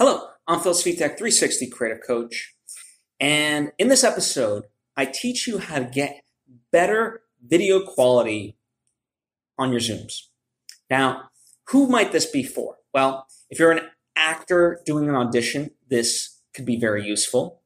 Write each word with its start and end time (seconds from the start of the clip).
Hello, 0.00 0.28
I'm 0.46 0.60
Phil 0.60 0.74
Svitek, 0.74 1.18
360 1.18 1.70
Creative 1.70 2.00
Coach. 2.06 2.54
And 3.18 3.72
in 3.78 3.88
this 3.88 4.04
episode, 4.04 4.62
I 4.96 5.06
teach 5.06 5.48
you 5.48 5.58
how 5.58 5.80
to 5.80 5.86
get 5.86 6.22
better 6.70 7.22
video 7.44 7.84
quality 7.84 8.56
on 9.58 9.72
your 9.72 9.80
Zooms. 9.80 10.28
Now, 10.88 11.30
who 11.70 11.88
might 11.88 12.12
this 12.12 12.26
be 12.26 12.44
for? 12.44 12.76
Well, 12.94 13.26
if 13.50 13.58
you're 13.58 13.72
an 13.72 13.88
actor 14.14 14.80
doing 14.86 15.08
an 15.08 15.16
audition, 15.16 15.72
this 15.90 16.42
could 16.54 16.64
be 16.64 16.78
very 16.78 17.04
useful. 17.04 17.62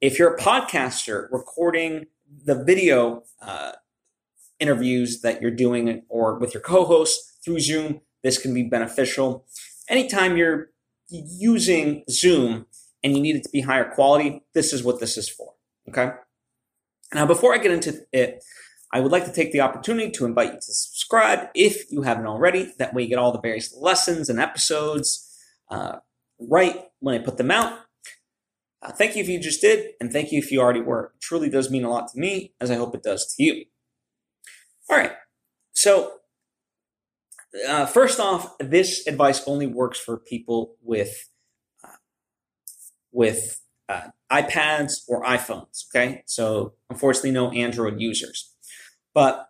If 0.00 0.18
you're 0.18 0.34
a 0.34 0.40
podcaster 0.40 1.28
recording 1.30 2.06
the 2.44 2.60
video 2.60 3.22
uh, 3.40 3.74
interviews 4.58 5.20
that 5.20 5.40
you're 5.40 5.52
doing 5.52 6.02
or 6.08 6.40
with 6.40 6.54
your 6.54 6.60
co 6.60 6.84
host 6.86 7.38
through 7.44 7.60
Zoom, 7.60 8.00
this 8.24 8.36
can 8.36 8.52
be 8.52 8.64
beneficial. 8.64 9.46
Anytime 9.88 10.36
you're 10.36 10.70
using 11.10 12.04
Zoom 12.10 12.66
and 13.02 13.16
you 13.16 13.22
need 13.22 13.36
it 13.36 13.44
to 13.44 13.50
be 13.50 13.60
higher 13.60 13.90
quality, 13.90 14.42
this 14.54 14.72
is 14.72 14.82
what 14.82 15.00
this 15.00 15.16
is 15.16 15.28
for. 15.28 15.54
Okay. 15.88 16.10
Now, 17.14 17.26
before 17.26 17.54
I 17.54 17.58
get 17.58 17.72
into 17.72 18.06
it, 18.12 18.44
I 18.92 19.00
would 19.00 19.12
like 19.12 19.24
to 19.26 19.32
take 19.32 19.52
the 19.52 19.60
opportunity 19.60 20.10
to 20.12 20.24
invite 20.24 20.54
you 20.54 20.60
to 20.60 20.74
subscribe 20.74 21.48
if 21.54 21.90
you 21.90 22.02
haven't 22.02 22.26
already. 22.26 22.72
That 22.78 22.94
way, 22.94 23.02
you 23.02 23.08
get 23.08 23.18
all 23.18 23.32
the 23.32 23.40
various 23.40 23.74
lessons 23.76 24.28
and 24.28 24.40
episodes 24.40 25.30
uh, 25.70 25.98
right 26.38 26.84
when 27.00 27.14
I 27.14 27.18
put 27.18 27.36
them 27.36 27.50
out. 27.50 27.80
Uh, 28.80 28.92
thank 28.92 29.16
you 29.16 29.22
if 29.22 29.28
you 29.28 29.40
just 29.40 29.60
did, 29.60 29.92
and 30.00 30.12
thank 30.12 30.32
you 30.32 30.38
if 30.38 30.52
you 30.52 30.60
already 30.60 30.80
were. 30.80 31.12
It 31.14 31.20
truly 31.20 31.50
does 31.50 31.70
mean 31.70 31.84
a 31.84 31.90
lot 31.90 32.08
to 32.12 32.18
me, 32.18 32.54
as 32.60 32.70
I 32.70 32.76
hope 32.76 32.94
it 32.94 33.02
does 33.02 33.34
to 33.34 33.42
you. 33.42 33.64
All 34.88 34.96
right. 34.96 35.12
So, 35.72 36.17
uh, 37.66 37.86
first 37.86 38.20
off, 38.20 38.56
this 38.58 39.06
advice 39.06 39.42
only 39.46 39.66
works 39.66 39.98
for 39.98 40.16
people 40.16 40.76
with 40.82 41.28
uh, 41.82 41.96
with 43.12 43.60
uh, 43.88 44.08
iPads 44.30 45.00
or 45.08 45.24
iPhones. 45.24 45.84
Okay, 45.90 46.22
so 46.26 46.74
unfortunately, 46.90 47.30
no 47.30 47.50
Android 47.52 48.00
users. 48.00 48.54
But 49.14 49.48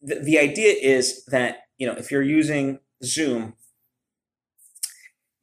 the, 0.00 0.16
the 0.16 0.38
idea 0.38 0.74
is 0.80 1.24
that 1.26 1.64
you 1.78 1.86
know 1.86 1.94
if 1.94 2.10
you're 2.10 2.22
using 2.22 2.80
Zoom, 3.04 3.54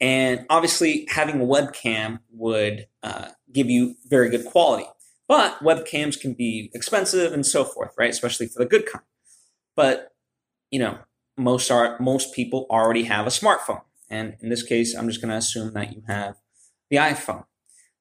and 0.02 0.46
obviously 0.50 1.08
having 1.10 1.40
a 1.40 1.46
webcam 1.46 2.20
would 2.32 2.88
uh, 3.04 3.30
give 3.52 3.70
you 3.70 3.96
very 4.08 4.30
good 4.30 4.46
quality. 4.46 4.86
But 5.28 5.60
webcams 5.60 6.20
can 6.20 6.34
be 6.34 6.72
expensive 6.74 7.34
and 7.34 7.46
so 7.46 7.64
forth, 7.64 7.94
right? 8.00 8.10
Especially 8.10 8.48
for 8.48 8.64
the 8.64 8.70
good 8.70 8.88
kind. 8.88 9.06
But 9.76 10.14
you 10.72 10.80
know, 10.80 10.98
most 11.40 11.72
are 11.72 11.98
most 12.00 12.34
people 12.36 12.68
already 12.70 13.04
have 13.04 13.26
a 13.26 13.32
smartphone. 13.32 13.82
And 14.10 14.36
in 14.42 14.50
this 14.50 14.64
case, 14.64 14.96
I'm 14.96 15.08
just 15.08 15.22
going 15.22 15.32
to 15.32 15.38
assume 15.38 15.74
that 15.74 15.94
you 15.94 16.04
have 16.08 16.36
the 16.90 16.98
iPhone. 16.98 17.46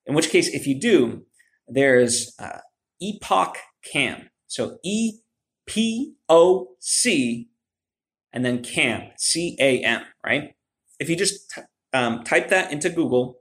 In 0.06 0.14
which 0.14 0.30
case, 0.30 0.48
if 0.48 0.66
you 0.66 0.78
do, 0.78 1.26
there's 1.66 2.34
uh, 2.38 2.60
Epoch 3.00 3.56
Cam. 3.92 4.30
So 4.46 4.78
E 4.82 5.20
P 5.66 6.14
O 6.28 6.68
C 6.80 7.50
and 8.32 8.44
then 8.44 8.62
Cam, 8.62 9.10
C 9.18 9.56
A 9.60 9.82
M, 9.82 10.02
right? 10.24 10.54
If 10.98 11.08
you 11.08 11.16
just 11.16 11.50
t- 11.50 11.62
um, 11.92 12.24
type 12.24 12.48
that 12.48 12.72
into 12.72 12.88
Google, 12.88 13.38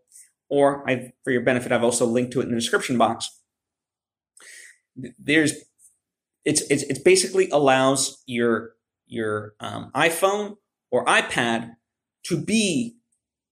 or 0.50 0.90
I, 0.90 1.14
for 1.24 1.32
your 1.32 1.42
benefit, 1.42 1.72
I've 1.72 1.84
also 1.84 2.06
linked 2.06 2.34
to 2.34 2.42
it 2.42 2.44
in 2.44 2.50
the 2.50 2.56
description 2.56 2.98
box. 2.98 3.30
There's, 5.18 5.54
it's, 6.44 6.62
it's, 6.70 6.84
it 6.84 7.04
basically 7.04 7.50
allows 7.50 8.24
your 8.26 8.72
your 9.08 9.54
um, 9.60 9.92
iPhone 9.96 10.58
or 10.92 11.06
iPad 11.06 11.76
to 12.26 12.38
be 12.38 12.98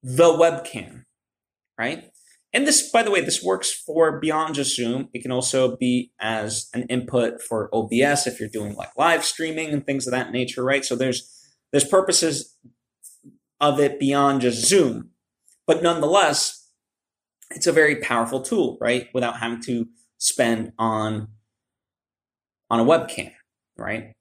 the 0.03 0.29
webcam, 0.29 1.03
right? 1.77 2.05
And 2.53 2.65
this, 2.65 2.89
by 2.89 3.03
the 3.03 3.11
way, 3.11 3.19
this 3.19 3.43
works 3.43 3.71
for 3.71 4.17
beyond 4.19 4.55
just 4.55 4.75
Zoom. 4.75 5.09
It 5.13 5.21
can 5.21 5.31
also 5.31 5.75
be 5.75 6.13
as 6.21 6.69
an 6.73 6.83
input 6.83 7.41
for 7.41 7.69
OBS 7.73 8.27
if 8.27 8.39
you're 8.39 8.47
doing 8.47 8.75
like 8.75 8.91
live 8.97 9.25
streaming 9.25 9.71
and 9.71 9.85
things 9.85 10.07
of 10.07 10.11
that 10.11 10.31
nature, 10.31 10.63
right? 10.63 10.85
So 10.85 10.95
there's 10.95 11.29
there's 11.71 11.83
purposes 11.83 12.55
of 13.59 13.79
it 13.79 13.99
beyond 13.99 14.41
just 14.41 14.65
Zoom, 14.65 15.09
but 15.67 15.83
nonetheless, 15.83 16.69
it's 17.51 17.67
a 17.67 17.73
very 17.73 17.97
powerful 17.97 18.41
tool, 18.41 18.77
right? 18.79 19.09
Without 19.13 19.39
having 19.39 19.61
to 19.63 19.87
spend 20.17 20.71
on 20.77 21.27
on 22.69 22.79
a 22.79 22.85
webcam, 22.85 23.31
right? 23.77 24.13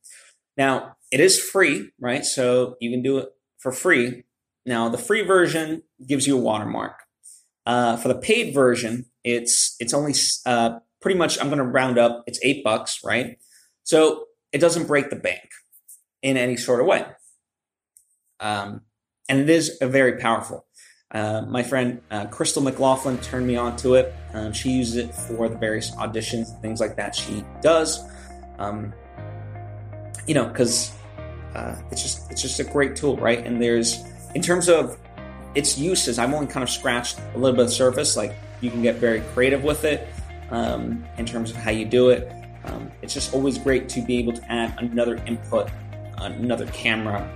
Now, 0.57 0.97
it 1.15 1.21
is 1.21 1.39
free, 1.39 1.93
right? 2.01 2.25
So 2.25 2.75
you 2.81 2.91
can 2.91 3.01
do 3.01 3.19
it 3.19 3.29
for 3.59 3.71
free. 3.71 4.25
Now, 4.67 4.89
the 4.89 4.99
free 4.99 5.23
version 5.23 5.85
gives 6.05 6.27
you 6.27 6.37
a 6.37 6.41
watermark. 6.41 6.99
Uh, 7.65 7.97
for 7.97 8.09
the 8.09 8.17
paid 8.17 8.53
version, 8.53 9.07
it's 9.23 9.77
it's 9.79 9.95
only 9.95 10.13
uh, 10.45 10.81
pretty 11.01 11.17
much. 11.17 11.41
I'm 11.41 11.47
going 11.47 11.59
to 11.59 11.65
round 11.65 11.99
up. 11.99 12.25
It's 12.27 12.41
eight 12.43 12.65
bucks, 12.65 12.99
right? 13.05 13.39
So 13.85 14.25
it 14.51 14.59
doesn't 14.59 14.89
break 14.89 15.11
the 15.11 15.17
bank 15.17 15.49
in 16.21 16.37
any 16.37 16.57
sort 16.57 16.81
of 16.81 16.87
way, 16.87 17.07
um, 18.41 18.81
and 19.29 19.39
it 19.39 19.49
is 19.49 19.79
a 19.81 19.87
very 19.87 20.19
powerful. 20.19 20.67
Uh, 21.13 21.43
my 21.43 21.63
friend 21.63 22.03
uh, 22.11 22.27
Cristal 22.27 22.61
McLaughlin 22.61 23.19
turned 23.19 23.47
me 23.47 23.55
on 23.55 23.77
to 23.77 23.95
it. 23.95 24.13
Um, 24.33 24.53
she 24.53 24.71
uses 24.71 24.97
it 24.97 25.15
for 25.15 25.49
the 25.49 25.57
various 25.57 25.93
auditions, 25.93 26.61
things 26.61 26.81
like 26.81 26.97
that. 26.97 27.15
She 27.15 27.45
does. 27.63 28.03
Um, 28.59 28.93
you 30.27 30.35
know, 30.35 30.47
because 30.47 30.93
uh, 31.55 31.77
it's 31.91 32.03
just 32.03 32.31
it's 32.31 32.43
just 32.43 32.61
a 32.61 32.65
great 32.65 32.97
tool, 32.97 33.17
right? 33.17 33.45
And 33.45 33.61
there's 33.61 34.05
in 34.35 34.43
terms 34.43 34.69
of 34.69 34.99
its 35.55 35.79
uses, 35.79 36.19
I've 36.19 36.33
only 36.33 36.47
kind 36.47 36.63
of 36.63 36.71
scratched 36.71 37.21
a 37.35 37.39
little 37.39 37.57
bit 37.57 37.67
of 37.67 37.73
surface. 37.73 38.17
Like 38.17 38.35
you 38.61 38.71
can 38.71 38.83
get 38.83 38.97
very 38.97 39.21
creative 39.33 39.63
with 39.63 39.85
it 39.85 40.09
um, 40.51 41.05
in 41.19 41.27
terms 41.27 41.51
of 41.51 41.57
how 41.57 41.71
you 41.71 41.85
do 41.85 42.11
it. 42.11 42.33
Um, 42.65 42.91
it's 43.03 43.15
just 43.15 43.35
always 43.35 43.59
great 43.59 43.89
to 43.91 44.01
be 44.01 44.19
able 44.19 44.33
to 44.33 44.53
add 44.53 44.75
another 44.79 45.17
input, 45.27 45.71
another 46.19 46.67
camera 46.67 47.31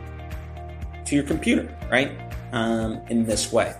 to 1.05 1.15
your 1.15 1.25
computer, 1.25 1.69
right? 1.91 2.13
Um, 2.53 3.01
in 3.09 3.25
this 3.25 3.53
way. 3.53 3.75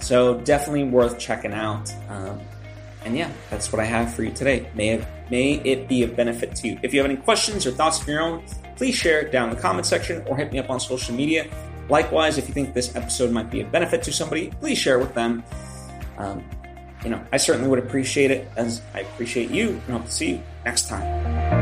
So 0.00 0.40
definitely 0.40 0.84
worth 0.84 1.18
checking 1.18 1.52
out. 1.52 1.92
Um, 2.08 2.40
and 3.04 3.16
yeah, 3.16 3.30
that's 3.48 3.72
what 3.72 3.80
I 3.80 3.84
have 3.84 4.14
for 4.14 4.22
you 4.22 4.32
today. 4.32 4.68
May 4.74 4.90
it, 4.90 5.06
may 5.30 5.54
it 5.64 5.88
be 5.88 6.02
a 6.02 6.08
benefit 6.08 6.54
to 6.56 6.68
you. 6.68 6.78
If 6.82 6.92
you 6.92 7.00
have 7.00 7.10
any 7.10 7.20
questions 7.20 7.66
or 7.66 7.70
thoughts 7.70 8.00
of 8.02 8.08
your 8.08 8.20
own, 8.20 8.44
please 8.78 8.94
share 8.94 9.20
it 9.20 9.30
down 9.30 9.50
in 9.50 9.56
the 9.56 9.60
comment 9.60 9.84
section 9.84 10.24
or 10.26 10.36
hit 10.36 10.50
me 10.52 10.58
up 10.58 10.70
on 10.70 10.80
social 10.80 11.14
media. 11.14 11.46
Likewise, 11.90 12.38
if 12.38 12.48
you 12.48 12.54
think 12.54 12.72
this 12.74 12.94
episode 12.94 13.30
might 13.32 13.50
be 13.50 13.60
a 13.60 13.66
benefit 13.66 14.02
to 14.04 14.12
somebody, 14.12 14.50
please 14.60 14.78
share 14.78 14.98
it 14.98 15.00
with 15.00 15.14
them. 15.14 15.42
Um, 16.16 16.44
you 17.02 17.10
know, 17.10 17.22
I 17.32 17.36
certainly 17.36 17.68
would 17.68 17.78
appreciate 17.78 18.30
it 18.30 18.48
as 18.56 18.80
I 18.94 19.00
appreciate 19.00 19.50
you 19.50 19.70
and 19.70 19.98
hope 19.98 20.04
to 20.06 20.10
see 20.10 20.30
you 20.30 20.42
next 20.64 20.88
time. 20.88 21.57